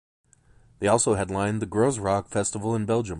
[0.79, 3.09] They also headlined the Groezrock festival in Belgium.